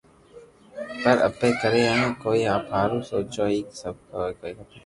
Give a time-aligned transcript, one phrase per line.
[1.03, 3.95] پر اپي ڪدي بو ڪوئئي آپ ھاارون سوچو ھين سب
[4.39, 4.69] ڪومون نر